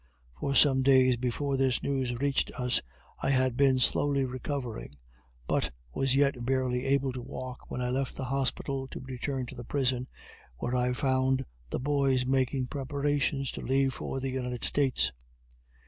[0.39, 2.81] For some days before this news reached us
[3.21, 4.95] I had been slowly recovering,
[5.45, 9.55] but was yet barely able to walk when I left the hospital to return to
[9.55, 10.07] the prison,
[10.57, 15.11] where I found the boys making preparations to leave for the United States.